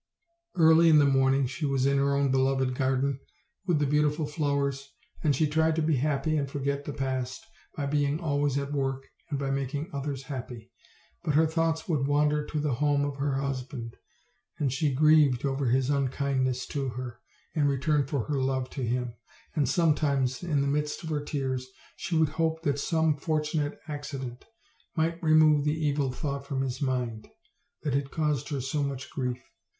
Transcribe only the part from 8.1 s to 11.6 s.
always at work and by making others happy; but her